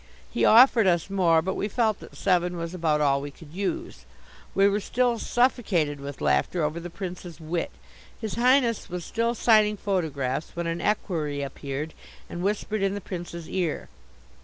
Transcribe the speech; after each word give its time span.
He 0.31 0.45
offered 0.45 0.87
us 0.87 1.11
more, 1.11 1.43
but 1.43 1.53
we 1.53 1.67
felt 1.67 1.99
that 1.99 2.15
seven 2.17 2.57
was 2.57 2.73
about 2.73 3.01
all 3.01 3.21
we 3.21 3.29
could 3.29 3.53
use. 3.53 4.03
We 4.55 4.67
were 4.67 4.79
still 4.79 5.19
suffocated 5.19 5.99
with 5.99 6.21
laughter 6.21 6.63
over 6.63 6.79
the 6.79 6.89
Prince's 6.89 7.39
wit; 7.39 7.69
His 8.19 8.33
Highness 8.33 8.89
was 8.89 9.05
still 9.05 9.35
signing 9.35 9.77
photographs 9.77 10.55
when 10.55 10.65
an 10.65 10.81
equerry 10.81 11.43
appeared 11.43 11.93
and 12.27 12.41
whispered 12.41 12.81
in 12.81 12.95
the 12.95 12.99
Prince's 12.99 13.47
ear. 13.47 13.89